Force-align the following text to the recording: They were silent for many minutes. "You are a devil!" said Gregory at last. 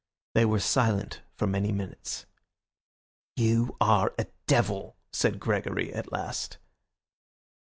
They 0.33 0.45
were 0.45 0.59
silent 0.59 1.21
for 1.35 1.45
many 1.45 1.71
minutes. 1.71 2.25
"You 3.35 3.77
are 3.79 4.15
a 4.17 4.25
devil!" 4.47 4.97
said 5.13 5.39
Gregory 5.39 5.93
at 5.93 6.11
last. 6.11 6.57